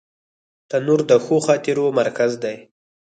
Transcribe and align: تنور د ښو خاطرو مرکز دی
تنور 0.69 0.99
د 1.09 1.11
ښو 1.23 1.35
خاطرو 1.45 1.85
مرکز 1.99 2.31
دی 2.43 2.55